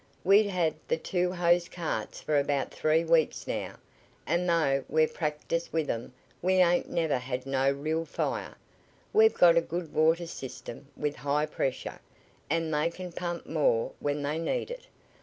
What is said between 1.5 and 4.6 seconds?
carts for about three weeks now, an'